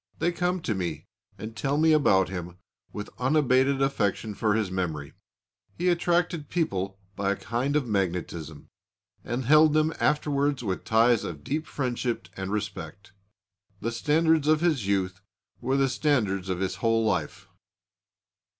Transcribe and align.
They 0.17 0.31
come 0.31 0.61
to 0.61 0.73
me 0.73 1.05
and 1.37 1.55
tell 1.55 1.77
me 1.77 1.93
about 1.93 2.27
him 2.27 2.57
with 2.91 3.11
unabated 3.19 3.83
affection 3.83 4.33
for 4.33 4.55
his 4.55 4.71
memory. 4.71 5.13
He 5.75 5.89
attracted 5.89 6.49
people 6.49 6.97
by 7.15 7.29
a 7.29 7.35
kind 7.35 7.75
of 7.75 7.85
magnetism, 7.87 8.71
and 9.23 9.45
held 9.45 9.73
them 9.75 9.93
afterwards 9.99 10.63
with 10.63 10.85
ties 10.85 11.23
of 11.23 11.43
deep 11.43 11.67
friendship 11.67 12.27
and 12.35 12.51
respect. 12.51 13.13
The 13.79 13.91
standards 13.91 14.47
of 14.47 14.61
his 14.61 14.87
youth 14.87 15.21
were 15.59 15.77
the 15.77 15.87
standards 15.87 16.49
of 16.49 16.61
his 16.61 16.77
whole 16.77 17.05
life. 17.05 17.47